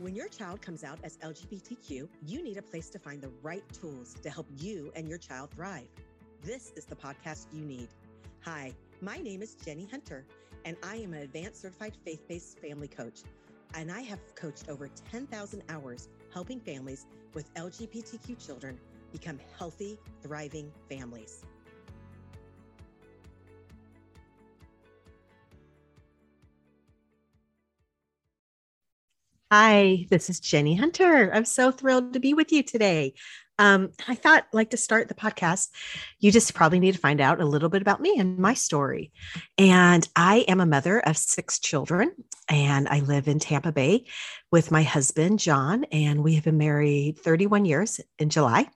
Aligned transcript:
When 0.00 0.14
your 0.14 0.28
child 0.28 0.62
comes 0.62 0.82
out 0.82 0.98
as 1.04 1.18
LGBTQ, 1.18 2.08
you 2.24 2.42
need 2.42 2.56
a 2.56 2.62
place 2.62 2.88
to 2.88 2.98
find 2.98 3.20
the 3.20 3.28
right 3.42 3.62
tools 3.70 4.16
to 4.22 4.30
help 4.30 4.46
you 4.56 4.90
and 4.96 5.06
your 5.06 5.18
child 5.18 5.50
thrive. 5.50 5.88
This 6.42 6.72
is 6.74 6.86
the 6.86 6.96
podcast 6.96 7.48
you 7.52 7.66
need. 7.66 7.88
Hi, 8.46 8.72
my 9.02 9.18
name 9.18 9.42
is 9.42 9.56
Jenny 9.56 9.86
Hunter, 9.90 10.24
and 10.64 10.78
I 10.82 10.96
am 10.96 11.12
an 11.12 11.20
advanced 11.20 11.60
certified 11.60 11.98
faith 12.02 12.26
based 12.28 12.60
family 12.60 12.88
coach. 12.88 13.20
And 13.74 13.92
I 13.92 14.00
have 14.00 14.20
coached 14.36 14.70
over 14.70 14.88
10,000 14.88 15.62
hours 15.68 16.08
helping 16.32 16.60
families 16.60 17.04
with 17.34 17.52
LGBTQ 17.52 18.42
children 18.42 18.80
become 19.12 19.38
healthy, 19.58 19.98
thriving 20.22 20.72
families. 20.88 21.44
Hi, 29.52 30.06
this 30.10 30.30
is 30.30 30.38
Jenny 30.38 30.76
Hunter. 30.76 31.28
I'm 31.34 31.44
so 31.44 31.72
thrilled 31.72 32.12
to 32.12 32.20
be 32.20 32.34
with 32.34 32.52
you 32.52 32.62
today. 32.62 33.14
Um, 33.58 33.90
I 34.06 34.14
thought 34.14 34.46
like 34.52 34.70
to 34.70 34.76
start 34.76 35.08
the 35.08 35.14
podcast. 35.14 35.70
You 36.20 36.30
just 36.30 36.54
probably 36.54 36.78
need 36.78 36.92
to 36.92 37.00
find 37.00 37.20
out 37.20 37.40
a 37.40 37.44
little 37.44 37.68
bit 37.68 37.82
about 37.82 38.00
me 38.00 38.14
and 38.16 38.38
my 38.38 38.54
story. 38.54 39.10
And 39.58 40.08
I 40.14 40.44
am 40.46 40.60
a 40.60 40.66
mother 40.66 41.00
of 41.00 41.16
six 41.16 41.58
children, 41.58 42.12
and 42.48 42.86
I 42.86 43.00
live 43.00 43.26
in 43.26 43.40
Tampa 43.40 43.72
Bay 43.72 44.04
with 44.52 44.70
my 44.70 44.84
husband, 44.84 45.40
John, 45.40 45.82
and 45.90 46.22
we 46.22 46.36
have 46.36 46.44
been 46.44 46.56
married 46.56 47.18
31 47.18 47.64
years 47.64 48.00
in 48.20 48.30
July. 48.30 48.68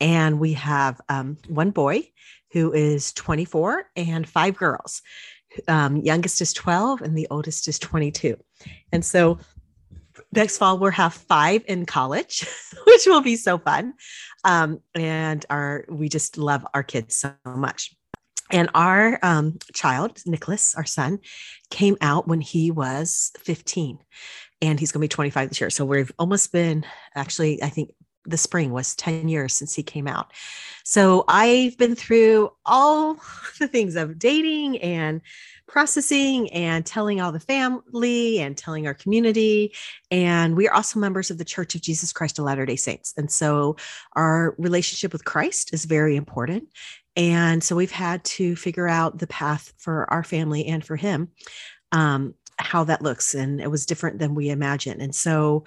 And 0.00 0.40
we 0.40 0.54
have 0.54 1.00
um, 1.08 1.38
one 1.46 1.70
boy 1.70 2.10
who 2.50 2.72
is 2.72 3.12
24 3.12 3.84
and 3.94 4.28
five 4.28 4.56
girls. 4.56 5.00
Um, 5.68 5.98
youngest 5.98 6.40
is 6.40 6.52
12 6.52 7.02
and 7.02 7.16
the 7.16 7.28
oldest 7.30 7.68
is 7.68 7.78
22. 7.78 8.36
And 8.90 9.04
so 9.04 9.38
next 10.32 10.58
fall 10.58 10.78
we'll 10.78 10.90
have 10.90 11.14
five 11.14 11.62
in 11.66 11.86
college, 11.86 12.46
which 12.86 13.02
will 13.06 13.20
be 13.20 13.36
so 13.36 13.58
fun. 13.58 13.94
Um, 14.44 14.80
and 14.94 15.44
our 15.50 15.84
we 15.88 16.08
just 16.08 16.38
love 16.38 16.66
our 16.74 16.82
kids 16.82 17.16
so 17.16 17.34
much. 17.44 17.94
And 18.50 18.70
our 18.74 19.18
um, 19.22 19.58
child, 19.74 20.22
Nicholas, 20.24 20.74
our 20.74 20.86
son, 20.86 21.18
came 21.70 21.96
out 22.00 22.26
when 22.26 22.40
he 22.40 22.70
was 22.70 23.30
15, 23.38 23.98
and 24.62 24.80
he's 24.80 24.90
going 24.90 25.00
to 25.00 25.04
be 25.04 25.08
25 25.08 25.50
this 25.50 25.60
year. 25.60 25.70
So 25.70 25.84
we've 25.84 26.12
almost 26.18 26.50
been 26.50 26.86
actually, 27.14 27.62
I 27.62 27.68
think 27.68 27.90
the 28.28 28.38
spring 28.38 28.70
was 28.70 28.94
10 28.96 29.28
years 29.28 29.54
since 29.54 29.74
he 29.74 29.82
came 29.82 30.06
out. 30.06 30.32
So 30.84 31.24
I've 31.28 31.76
been 31.76 31.94
through 31.94 32.50
all 32.66 33.14
the 33.58 33.68
things 33.68 33.96
of 33.96 34.18
dating 34.18 34.78
and 34.78 35.20
processing 35.66 36.50
and 36.52 36.84
telling 36.84 37.20
all 37.20 37.30
the 37.30 37.40
family 37.40 38.40
and 38.40 38.56
telling 38.56 38.86
our 38.86 38.94
community. 38.94 39.74
And 40.10 40.56
we 40.56 40.66
are 40.66 40.74
also 40.74 40.98
members 40.98 41.30
of 41.30 41.38
the 41.38 41.44
Church 41.44 41.74
of 41.74 41.82
Jesus 41.82 42.12
Christ 42.12 42.38
of 42.38 42.46
Latter 42.46 42.64
day 42.64 42.76
Saints. 42.76 43.12
And 43.16 43.30
so 43.30 43.76
our 44.14 44.54
relationship 44.58 45.12
with 45.12 45.26
Christ 45.26 45.74
is 45.74 45.84
very 45.84 46.16
important. 46.16 46.68
And 47.16 47.62
so 47.62 47.76
we've 47.76 47.90
had 47.90 48.24
to 48.24 48.56
figure 48.56 48.88
out 48.88 49.18
the 49.18 49.26
path 49.26 49.72
for 49.76 50.10
our 50.10 50.24
family 50.24 50.66
and 50.66 50.84
for 50.84 50.96
him, 50.96 51.28
um, 51.92 52.34
how 52.58 52.84
that 52.84 53.02
looks. 53.02 53.34
And 53.34 53.60
it 53.60 53.70
was 53.70 53.86
different 53.86 54.18
than 54.20 54.34
we 54.34 54.48
imagined. 54.48 55.02
And 55.02 55.14
so 55.14 55.64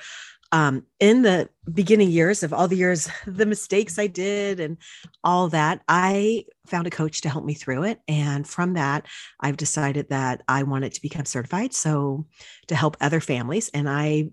um, 0.52 0.86
in 1.00 1.22
the 1.22 1.50
beginning 1.72 2.10
years 2.10 2.44
of 2.44 2.54
all 2.54 2.68
the 2.68 2.76
years, 2.76 3.10
the 3.26 3.46
mistakes 3.46 3.98
I 3.98 4.08
did 4.08 4.60
and 4.60 4.78
all 5.24 5.48
that, 5.50 5.82
I 5.88 6.46
found 6.68 6.88
a 6.88 6.92
coach 6.92 7.22
to 7.22 7.30
help 7.30 7.46
me 7.46 7.54
through 7.54 7.84
it. 7.84 8.02
And 8.08 8.48
from 8.48 8.74
that, 8.74 9.06
I've 9.40 9.58
decided 9.58 10.10
that 10.10 10.44
I 10.48 10.64
wanted 10.64 10.94
to 10.94 11.02
become 11.02 11.26
certified. 11.26 11.74
So 11.74 12.26
to 12.68 12.76
help 12.76 12.98
other 13.00 13.20
families. 13.20 13.70
And 13.74 13.90
I 13.90 14.30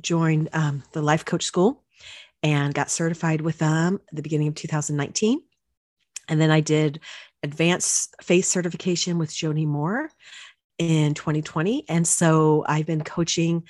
joined 0.00 0.48
um, 0.52 0.82
the 0.92 1.02
Life 1.02 1.24
Coach 1.24 1.44
School 1.44 1.84
and 2.42 2.74
got 2.74 2.90
certified 2.90 3.40
with 3.40 3.58
them 3.58 4.00
at 4.08 4.16
the 4.16 4.22
beginning 4.22 4.48
of 4.48 4.54
2019. 4.54 5.42
And 6.28 6.40
then 6.40 6.50
I 6.50 6.60
did 6.60 7.00
advanced 7.42 8.14
faith 8.22 8.44
certification 8.44 9.18
with 9.18 9.34
Jody 9.34 9.66
Moore 9.66 10.10
in 10.78 11.14
2020. 11.14 11.84
And 11.88 12.06
so 12.06 12.64
I've 12.66 12.86
been 12.86 13.04
coaching 13.04 13.64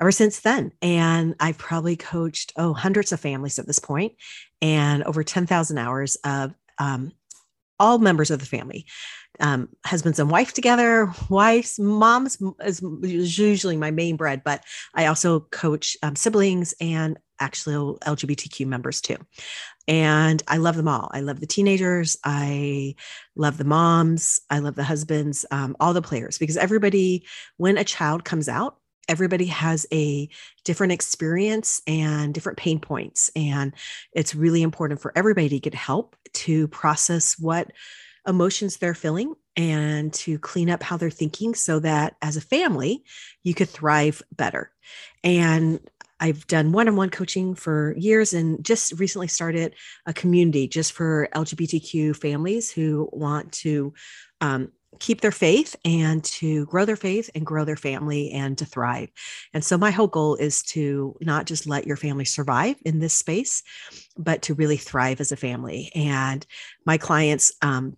ever 0.00 0.12
since 0.12 0.40
then. 0.40 0.72
And 0.80 1.34
I've 1.40 1.58
probably 1.58 1.96
coached, 1.96 2.52
oh, 2.56 2.72
hundreds 2.72 3.12
of 3.12 3.20
families 3.20 3.58
at 3.58 3.66
this 3.66 3.78
point 3.78 4.14
and 4.62 5.02
over 5.04 5.22
10,000 5.22 5.78
hours 5.78 6.16
of 6.24 6.54
um, 6.78 7.12
all 7.78 7.98
members 7.98 8.30
of 8.30 8.40
the 8.40 8.46
family. 8.46 8.86
Um, 9.38 9.70
husbands 9.86 10.18
and 10.18 10.30
wife 10.30 10.52
together, 10.52 11.12
wives, 11.30 11.78
moms 11.78 12.38
is 12.60 13.38
usually 13.38 13.76
my 13.76 13.90
main 13.90 14.16
bread, 14.16 14.42
but 14.44 14.64
I 14.94 15.06
also 15.06 15.40
coach 15.40 15.96
um, 16.02 16.14
siblings 16.14 16.74
and 16.80 17.18
actually 17.38 17.74
LGBTQ 17.74 18.66
members 18.66 19.00
too. 19.00 19.16
And 19.88 20.42
I 20.46 20.58
love 20.58 20.76
them 20.76 20.88
all. 20.88 21.10
I 21.12 21.20
love 21.20 21.40
the 21.40 21.46
teenagers. 21.46 22.18
I 22.22 22.96
love 23.34 23.56
the 23.56 23.64
moms. 23.64 24.40
I 24.50 24.58
love 24.58 24.74
the 24.74 24.84
husbands, 24.84 25.46
um, 25.50 25.74
all 25.80 25.94
the 25.94 26.02
players, 26.02 26.36
because 26.36 26.58
everybody, 26.58 27.26
when 27.56 27.78
a 27.78 27.84
child 27.84 28.24
comes 28.24 28.48
out, 28.48 28.76
everybody 29.10 29.46
has 29.46 29.86
a 29.92 30.28
different 30.64 30.92
experience 30.92 31.82
and 31.86 32.32
different 32.32 32.56
pain 32.56 32.78
points. 32.78 33.30
And 33.34 33.74
it's 34.12 34.34
really 34.34 34.62
important 34.62 35.02
for 35.02 35.12
everybody 35.16 35.48
to 35.48 35.58
get 35.58 35.74
help 35.74 36.16
to 36.32 36.68
process 36.68 37.36
what 37.38 37.72
emotions 38.26 38.76
they're 38.76 38.94
feeling 38.94 39.34
and 39.56 40.12
to 40.12 40.38
clean 40.38 40.70
up 40.70 40.82
how 40.82 40.96
they're 40.96 41.10
thinking 41.10 41.54
so 41.54 41.80
that 41.80 42.14
as 42.22 42.36
a 42.36 42.40
family, 42.40 43.02
you 43.42 43.52
could 43.52 43.68
thrive 43.68 44.22
better. 44.32 44.70
And 45.24 45.80
I've 46.20 46.46
done 46.46 46.70
one 46.70 46.86
on 46.86 46.96
one 46.96 47.10
coaching 47.10 47.54
for 47.54 47.94
years 47.96 48.32
and 48.32 48.64
just 48.64 48.92
recently 49.00 49.26
started 49.26 49.74
a 50.06 50.12
community 50.12 50.68
just 50.68 50.92
for 50.92 51.28
LGBTQ 51.34 52.14
families 52.14 52.70
who 52.70 53.08
want 53.12 53.50
to 53.52 53.92
um, 54.40 54.70
keep 54.98 55.20
their 55.20 55.30
faith 55.30 55.76
and 55.84 56.24
to 56.24 56.66
grow 56.66 56.84
their 56.84 56.96
faith 56.96 57.30
and 57.34 57.46
grow 57.46 57.64
their 57.64 57.76
family 57.76 58.30
and 58.32 58.58
to 58.58 58.64
thrive. 58.64 59.08
And 59.54 59.64
so 59.64 59.78
my 59.78 59.90
whole 59.90 60.08
goal 60.08 60.34
is 60.36 60.62
to 60.64 61.16
not 61.20 61.46
just 61.46 61.66
let 61.66 61.86
your 61.86 61.96
family 61.96 62.24
survive 62.24 62.76
in 62.84 62.98
this 62.98 63.14
space, 63.14 63.62
but 64.18 64.42
to 64.42 64.54
really 64.54 64.76
thrive 64.76 65.20
as 65.20 65.32
a 65.32 65.36
family. 65.36 65.92
And 65.94 66.44
my 66.84 66.98
clients, 66.98 67.52
um, 67.62 67.96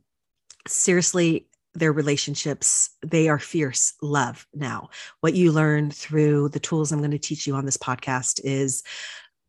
seriously, 0.69 1.49
their 1.75 1.93
relationships, 1.93 2.91
they 3.05 3.29
are 3.29 3.39
fierce 3.39 3.95
love 4.03 4.47
now. 4.53 4.91
What 5.21 5.35
you 5.35 5.53
learn 5.53 5.91
through 5.91 6.51
the 6.51 6.61
tools 6.61 6.93
I'm 6.93 6.99
going 6.99 7.13
to 7.13 7.19
teach 7.19 7.47
you 7.47 7.55
on 7.55 7.65
this 7.65 7.79
podcast 7.79 8.41
is 8.45 8.83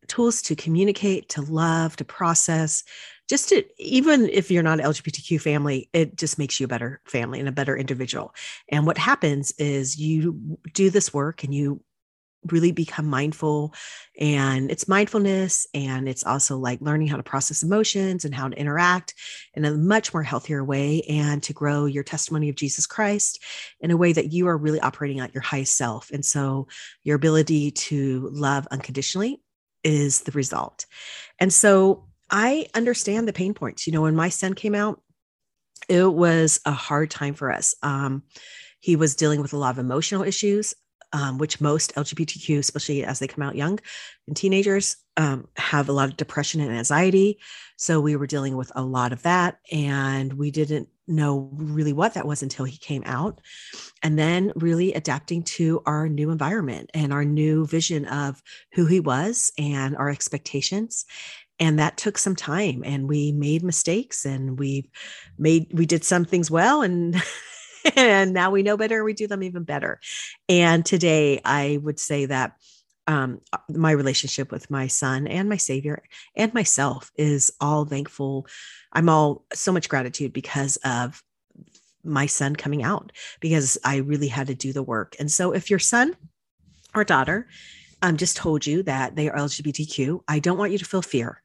tools 0.08 0.42
to 0.42 0.56
communicate, 0.56 1.28
to 1.30 1.42
love, 1.42 1.96
to 1.96 2.04
process, 2.04 2.84
just 3.28 3.48
to 3.50 3.64
even 3.78 4.28
if 4.28 4.50
you're 4.50 4.62
not 4.62 4.78
lgbtq 4.78 5.40
family 5.40 5.88
it 5.92 6.16
just 6.16 6.38
makes 6.38 6.60
you 6.60 6.64
a 6.64 6.68
better 6.68 7.00
family 7.06 7.38
and 7.40 7.48
a 7.48 7.52
better 7.52 7.76
individual. 7.76 8.34
And 8.68 8.86
what 8.86 8.98
happens 8.98 9.52
is 9.58 9.98
you 9.98 10.58
do 10.72 10.90
this 10.90 11.12
work 11.12 11.44
and 11.44 11.54
you 11.54 11.80
really 12.50 12.72
become 12.72 13.06
mindful 13.06 13.74
and 14.18 14.70
it's 14.70 14.86
mindfulness 14.86 15.66
and 15.72 16.06
it's 16.06 16.24
also 16.24 16.58
like 16.58 16.78
learning 16.82 17.08
how 17.08 17.16
to 17.16 17.22
process 17.22 17.62
emotions 17.62 18.24
and 18.24 18.34
how 18.34 18.48
to 18.48 18.58
interact 18.58 19.14
in 19.54 19.64
a 19.64 19.72
much 19.72 20.12
more 20.12 20.22
healthier 20.22 20.62
way 20.62 21.00
and 21.08 21.42
to 21.42 21.54
grow 21.54 21.86
your 21.86 22.04
testimony 22.04 22.50
of 22.50 22.56
Jesus 22.56 22.86
Christ 22.86 23.42
in 23.80 23.90
a 23.90 23.96
way 23.96 24.12
that 24.12 24.32
you 24.32 24.46
are 24.46 24.58
really 24.58 24.80
operating 24.80 25.20
at 25.20 25.32
your 25.32 25.42
highest 25.42 25.76
self. 25.76 26.10
And 26.10 26.24
so 26.24 26.68
your 27.02 27.16
ability 27.16 27.70
to 27.70 28.28
love 28.30 28.68
unconditionally 28.70 29.40
is 29.82 30.22
the 30.22 30.32
result. 30.32 30.84
And 31.38 31.52
so 31.52 32.08
I 32.34 32.66
understand 32.74 33.28
the 33.28 33.32
pain 33.32 33.54
points. 33.54 33.86
You 33.86 33.92
know, 33.92 34.02
when 34.02 34.16
my 34.16 34.28
son 34.28 34.54
came 34.54 34.74
out, 34.74 35.00
it 35.88 36.12
was 36.12 36.58
a 36.66 36.72
hard 36.72 37.08
time 37.08 37.34
for 37.34 37.52
us. 37.52 37.76
Um, 37.80 38.24
he 38.80 38.96
was 38.96 39.14
dealing 39.14 39.40
with 39.40 39.52
a 39.52 39.56
lot 39.56 39.70
of 39.70 39.78
emotional 39.78 40.24
issues, 40.24 40.74
um, 41.12 41.38
which 41.38 41.60
most 41.60 41.94
LGBTQ, 41.94 42.58
especially 42.58 43.04
as 43.04 43.20
they 43.20 43.28
come 43.28 43.42
out 43.42 43.54
young 43.54 43.78
and 44.26 44.36
teenagers, 44.36 44.96
um, 45.16 45.46
have 45.56 45.88
a 45.88 45.92
lot 45.92 46.08
of 46.08 46.16
depression 46.16 46.60
and 46.60 46.76
anxiety. 46.76 47.38
So 47.76 48.00
we 48.00 48.16
were 48.16 48.26
dealing 48.26 48.56
with 48.56 48.72
a 48.74 48.82
lot 48.82 49.12
of 49.12 49.22
that. 49.22 49.60
And 49.70 50.32
we 50.32 50.50
didn't 50.50 50.88
know 51.06 51.50
really 51.52 51.92
what 51.92 52.14
that 52.14 52.26
was 52.26 52.42
until 52.42 52.64
he 52.64 52.78
came 52.78 53.04
out. 53.06 53.40
And 54.02 54.18
then 54.18 54.52
really 54.56 54.92
adapting 54.94 55.44
to 55.44 55.82
our 55.86 56.08
new 56.08 56.30
environment 56.30 56.90
and 56.94 57.12
our 57.12 57.24
new 57.24 57.64
vision 57.64 58.06
of 58.06 58.42
who 58.72 58.86
he 58.86 58.98
was 58.98 59.52
and 59.56 59.96
our 59.96 60.10
expectations 60.10 61.04
and 61.58 61.78
that 61.78 61.96
took 61.96 62.18
some 62.18 62.36
time 62.36 62.82
and 62.84 63.08
we 63.08 63.32
made 63.32 63.62
mistakes 63.62 64.24
and 64.24 64.58
we 64.58 64.90
made 65.38 65.72
we 65.72 65.86
did 65.86 66.04
some 66.04 66.24
things 66.24 66.50
well 66.50 66.82
and 66.82 67.22
and 67.96 68.32
now 68.32 68.50
we 68.50 68.62
know 68.62 68.76
better 68.76 69.04
we 69.04 69.12
do 69.12 69.26
them 69.26 69.42
even 69.42 69.64
better. 69.64 70.00
And 70.48 70.84
today 70.84 71.40
i 71.44 71.78
would 71.82 71.98
say 71.98 72.26
that 72.26 72.56
um, 73.06 73.40
uh, 73.52 73.58
my 73.68 73.90
relationship 73.90 74.50
with 74.50 74.70
my 74.70 74.86
son 74.86 75.26
and 75.26 75.48
my 75.48 75.58
savior 75.58 76.02
and 76.34 76.54
myself 76.54 77.10
is 77.16 77.52
all 77.60 77.84
thankful. 77.84 78.46
I'm 78.94 79.10
all 79.10 79.44
so 79.52 79.72
much 79.72 79.90
gratitude 79.90 80.32
because 80.32 80.76
of 80.84 81.22
my 82.02 82.26
son 82.26 82.54
coming 82.54 82.82
out 82.82 83.12
because 83.40 83.78
i 83.82 83.96
really 83.96 84.28
had 84.28 84.46
to 84.48 84.54
do 84.54 84.72
the 84.72 84.82
work. 84.82 85.16
And 85.18 85.30
so 85.30 85.52
if 85.52 85.70
your 85.70 85.78
son 85.78 86.16
or 86.94 87.04
daughter 87.04 87.46
um, 88.04 88.18
just 88.18 88.36
told 88.36 88.66
you 88.66 88.82
that 88.82 89.16
they 89.16 89.30
are 89.30 89.36
LGBTQ, 89.36 90.20
I 90.28 90.38
don't 90.38 90.58
want 90.58 90.72
you 90.72 90.78
to 90.78 90.84
feel 90.84 91.00
fear. 91.00 91.42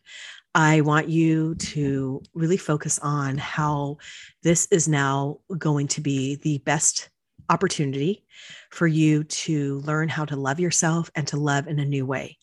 I 0.53 0.81
want 0.81 1.07
you 1.07 1.55
to 1.55 2.21
really 2.33 2.57
focus 2.57 2.99
on 2.99 3.37
how 3.37 3.97
this 4.43 4.67
is 4.69 4.85
now 4.85 5.37
going 5.57 5.87
to 5.89 6.01
be 6.01 6.35
the 6.35 6.57
best 6.59 7.09
opportunity 7.49 8.25
for 8.71 8.87
you 8.87 9.23
to 9.23 9.79
learn 9.79 10.09
how 10.09 10.25
to 10.25 10.35
love 10.35 10.59
yourself 10.59 11.09
and 11.15 11.25
to 11.27 11.37
love 11.37 11.67
in 11.67 11.79
a 11.79 11.85
new 11.85 12.05
way. 12.05 12.37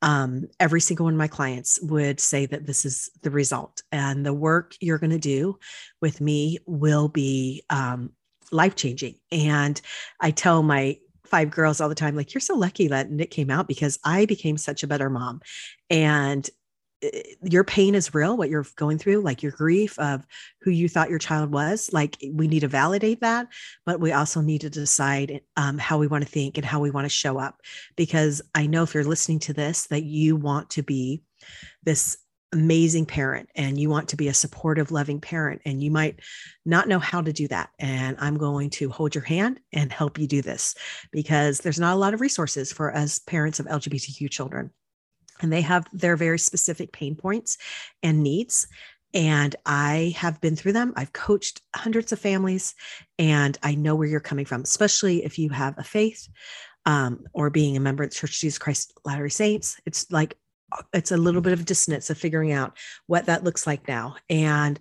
Um, 0.00 0.46
every 0.60 0.80
single 0.80 1.04
one 1.04 1.14
of 1.14 1.18
my 1.18 1.26
clients 1.26 1.80
would 1.82 2.20
say 2.20 2.46
that 2.46 2.66
this 2.66 2.84
is 2.84 3.10
the 3.22 3.30
result, 3.30 3.82
and 3.90 4.24
the 4.24 4.34
work 4.34 4.76
you're 4.80 4.98
going 4.98 5.10
to 5.10 5.18
do 5.18 5.58
with 6.00 6.20
me 6.20 6.58
will 6.66 7.08
be 7.08 7.64
um, 7.68 8.12
life 8.52 8.76
changing. 8.76 9.16
And 9.32 9.80
I 10.20 10.30
tell 10.30 10.62
my 10.62 10.98
five 11.28 11.50
girls 11.50 11.80
all 11.80 11.88
the 11.88 11.94
time, 11.94 12.16
like, 12.16 12.34
you're 12.34 12.40
so 12.40 12.56
lucky 12.56 12.88
that 12.88 13.10
Nick 13.10 13.30
came 13.30 13.50
out 13.50 13.68
because 13.68 13.98
I 14.04 14.26
became 14.26 14.56
such 14.56 14.82
a 14.82 14.86
better 14.86 15.10
mom. 15.10 15.40
And 15.90 16.48
Eh, 17.02 17.22
your 17.42 17.64
pain 17.64 17.94
is 17.94 18.14
real 18.14 18.36
what 18.38 18.48
you're 18.48 18.64
going 18.76 18.96
through 18.96 19.20
like 19.20 19.42
your 19.42 19.52
grief 19.52 19.98
of 19.98 20.26
who 20.62 20.70
you 20.70 20.88
thought 20.88 21.10
your 21.10 21.18
child 21.18 21.52
was 21.52 21.90
like 21.92 22.16
we 22.32 22.48
need 22.48 22.60
to 22.60 22.68
validate 22.68 23.20
that 23.20 23.46
but 23.84 24.00
we 24.00 24.12
also 24.12 24.40
need 24.40 24.62
to 24.62 24.70
decide 24.70 25.42
um, 25.56 25.76
how 25.76 25.98
we 25.98 26.06
want 26.06 26.24
to 26.24 26.30
think 26.30 26.56
and 26.56 26.64
how 26.64 26.80
we 26.80 26.90
want 26.90 27.04
to 27.04 27.10
show 27.10 27.38
up 27.38 27.60
because 27.96 28.40
i 28.54 28.66
know 28.66 28.82
if 28.82 28.94
you're 28.94 29.04
listening 29.04 29.38
to 29.38 29.52
this 29.52 29.88
that 29.88 30.04
you 30.04 30.36
want 30.36 30.70
to 30.70 30.82
be 30.82 31.22
this 31.82 32.16
amazing 32.52 33.04
parent 33.04 33.48
and 33.54 33.78
you 33.78 33.90
want 33.90 34.08
to 34.08 34.16
be 34.16 34.28
a 34.28 34.34
supportive 34.34 34.92
loving 34.92 35.20
parent 35.20 35.60
and 35.64 35.82
you 35.82 35.90
might 35.90 36.20
not 36.64 36.88
know 36.88 36.98
how 36.98 37.20
to 37.20 37.32
do 37.32 37.48
that 37.48 37.70
and 37.78 38.16
i'm 38.20 38.38
going 38.38 38.70
to 38.70 38.88
hold 38.88 39.14
your 39.14 39.24
hand 39.24 39.58
and 39.72 39.92
help 39.92 40.18
you 40.18 40.28
do 40.28 40.40
this 40.40 40.74
because 41.10 41.58
there's 41.58 41.80
not 41.80 41.94
a 41.94 41.98
lot 41.98 42.14
of 42.14 42.20
resources 42.20 42.72
for 42.72 42.94
us 42.94 43.18
parents 43.18 43.58
of 43.58 43.66
lgbtq 43.66 44.30
children 44.30 44.70
and 45.42 45.52
they 45.52 45.60
have 45.60 45.86
their 45.92 46.16
very 46.16 46.38
specific 46.38 46.92
pain 46.92 47.16
points 47.16 47.58
and 48.02 48.22
needs 48.22 48.68
and 49.14 49.56
I 49.64 50.14
have 50.18 50.42
been 50.42 50.56
through 50.56 50.72
them. 50.72 50.92
I've 50.94 51.12
coached 51.14 51.62
hundreds 51.74 52.12
of 52.12 52.18
families, 52.18 52.74
and 53.18 53.56
I 53.62 53.74
know 53.74 53.94
where 53.94 54.06
you're 54.06 54.20
coming 54.20 54.44
from, 54.44 54.60
especially 54.60 55.24
if 55.24 55.38
you 55.38 55.48
have 55.48 55.78
a 55.78 55.84
faith 55.84 56.28
um, 56.84 57.24
or 57.32 57.48
being 57.48 57.76
a 57.76 57.80
member 57.80 58.04
of 58.04 58.10
the 58.10 58.16
Church 58.16 58.30
of 58.30 58.40
Jesus 58.40 58.58
Christ 58.58 58.92
Latter 59.04 59.30
Saints. 59.30 59.80
It's 59.86 60.10
like 60.10 60.36
it's 60.92 61.12
a 61.12 61.16
little 61.16 61.40
bit 61.40 61.52
of 61.52 61.64
dissonance 61.64 62.10
of 62.10 62.18
figuring 62.18 62.52
out 62.52 62.76
what 63.06 63.26
that 63.26 63.44
looks 63.44 63.66
like 63.66 63.86
now. 63.88 64.16
And 64.28 64.78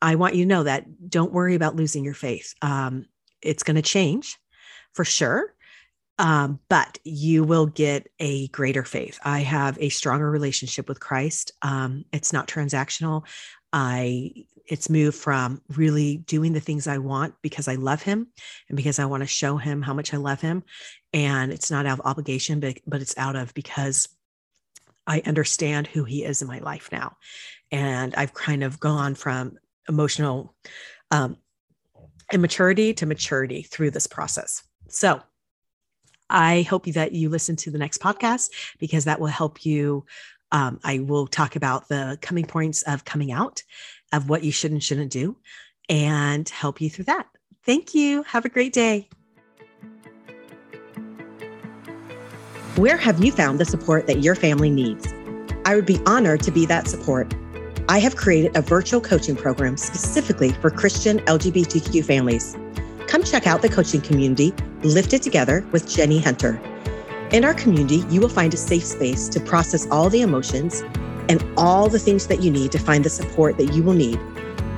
I 0.00 0.14
want 0.14 0.34
you 0.34 0.44
to 0.44 0.48
know 0.48 0.62
that 0.62 1.10
don't 1.10 1.32
worry 1.32 1.54
about 1.54 1.76
losing 1.76 2.04
your 2.04 2.14
faith. 2.14 2.54
Um, 2.62 3.06
it's 3.42 3.62
going 3.62 3.76
to 3.76 3.82
change 3.82 4.38
for 4.94 5.04
sure 5.04 5.54
um, 6.18 6.58
but 6.68 6.98
you 7.04 7.44
will 7.44 7.66
get 7.66 8.08
a 8.18 8.48
greater 8.48 8.84
faith. 8.84 9.18
I 9.22 9.40
have 9.40 9.78
a 9.80 9.88
stronger 9.88 10.30
relationship 10.30 10.88
with 10.88 11.00
Christ. 11.00 11.52
Um, 11.62 12.04
it's 12.12 12.32
not 12.32 12.48
transactional. 12.48 13.24
I 13.72 14.32
it's 14.66 14.90
moved 14.90 15.16
from 15.16 15.62
really 15.76 16.18
doing 16.18 16.52
the 16.52 16.60
things 16.60 16.86
I 16.86 16.98
want 16.98 17.34
because 17.40 17.68
I 17.68 17.76
love 17.76 18.02
him 18.02 18.26
and 18.68 18.76
because 18.76 18.98
I 18.98 19.06
want 19.06 19.22
to 19.22 19.26
show 19.26 19.56
him 19.56 19.80
how 19.80 19.94
much 19.94 20.12
I 20.12 20.18
love 20.18 20.42
him. 20.42 20.62
And 21.14 21.52
it's 21.52 21.70
not 21.70 21.86
out 21.86 22.00
of 22.00 22.06
obligation, 22.06 22.60
but 22.60 22.78
but 22.86 23.00
it's 23.00 23.16
out 23.16 23.36
of 23.36 23.54
because 23.54 24.08
I 25.08 25.22
understand 25.26 25.86
who 25.86 26.04
he 26.04 26.22
is 26.22 26.42
in 26.42 26.48
my 26.48 26.58
life 26.58 26.90
now. 26.92 27.16
And 27.72 28.14
I've 28.14 28.34
kind 28.34 28.62
of 28.62 28.78
gone 28.78 29.14
from 29.14 29.58
emotional 29.88 30.54
um, 31.10 31.38
immaturity 32.32 32.92
to 32.94 33.06
maturity 33.06 33.62
through 33.62 33.90
this 33.90 34.06
process. 34.06 34.62
So 34.88 35.20
I 36.30 36.62
hope 36.62 36.84
that 36.86 37.12
you 37.12 37.30
listen 37.30 37.56
to 37.56 37.70
the 37.70 37.78
next 37.78 38.00
podcast 38.02 38.50
because 38.78 39.06
that 39.06 39.18
will 39.18 39.28
help 39.28 39.64
you. 39.64 40.04
Um, 40.52 40.78
I 40.84 41.00
will 41.00 41.26
talk 41.26 41.56
about 41.56 41.88
the 41.88 42.18
coming 42.20 42.44
points 42.44 42.82
of 42.82 43.04
coming 43.04 43.32
out, 43.32 43.62
of 44.12 44.28
what 44.28 44.44
you 44.44 44.52
should 44.52 44.72
and 44.72 44.84
shouldn't 44.84 45.10
do, 45.10 45.36
and 45.88 46.48
help 46.48 46.80
you 46.80 46.90
through 46.90 47.06
that. 47.06 47.26
Thank 47.64 47.94
you. 47.94 48.22
Have 48.24 48.44
a 48.44 48.50
great 48.50 48.72
day. 48.72 49.08
Where 52.78 52.96
have 52.96 53.24
you 53.24 53.32
found 53.32 53.58
the 53.58 53.64
support 53.64 54.06
that 54.06 54.20
your 54.20 54.36
family 54.36 54.70
needs? 54.70 55.12
I 55.64 55.74
would 55.74 55.84
be 55.84 55.98
honored 56.06 56.44
to 56.44 56.52
be 56.52 56.64
that 56.66 56.86
support. 56.86 57.34
I 57.88 57.98
have 57.98 58.14
created 58.14 58.56
a 58.56 58.62
virtual 58.62 59.00
coaching 59.00 59.34
program 59.34 59.76
specifically 59.76 60.52
for 60.52 60.70
Christian 60.70 61.18
LGBTQ 61.22 62.04
families 62.04 62.56
come 63.08 63.24
check 63.24 63.48
out 63.48 63.62
the 63.62 63.68
coaching 63.68 64.00
community, 64.00 64.54
Lifted 64.84 65.22
Together 65.22 65.66
with 65.72 65.88
Jenny 65.88 66.20
Hunter. 66.20 66.60
In 67.32 67.44
our 67.44 67.52
community, 67.52 68.04
you 68.10 68.20
will 68.20 68.28
find 68.28 68.54
a 68.54 68.56
safe 68.56 68.84
space 68.84 69.28
to 69.30 69.40
process 69.40 69.88
all 69.90 70.08
the 70.08 70.20
emotions 70.20 70.82
and 71.28 71.44
all 71.56 71.88
the 71.88 71.98
things 71.98 72.28
that 72.28 72.42
you 72.42 72.50
need 72.52 72.70
to 72.70 72.78
find 72.78 73.04
the 73.04 73.10
support 73.10 73.56
that 73.56 73.74
you 73.74 73.82
will 73.82 73.92
need 73.92 74.20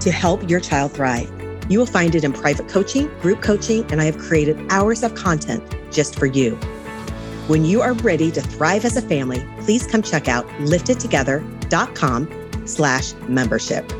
to 0.00 0.10
help 0.10 0.48
your 0.48 0.60
child 0.60 0.92
thrive. 0.92 1.30
You 1.68 1.78
will 1.78 1.86
find 1.86 2.14
it 2.14 2.24
in 2.24 2.32
private 2.32 2.66
coaching, 2.66 3.08
group 3.20 3.42
coaching, 3.42 3.84
and 3.92 4.00
I 4.00 4.04
have 4.04 4.16
created 4.16 4.58
hours 4.70 5.02
of 5.02 5.14
content 5.14 5.62
just 5.92 6.18
for 6.18 6.24
you. 6.24 6.58
When 7.50 7.64
you 7.64 7.82
are 7.82 7.94
ready 7.94 8.30
to 8.30 8.40
thrive 8.40 8.84
as 8.84 8.96
a 8.96 9.02
family, 9.02 9.44
please 9.62 9.84
come 9.84 10.02
check 10.02 10.28
out 10.28 10.46
liftedtogether.com 10.60 12.28
slash 12.64 13.12
membership. 13.28 13.90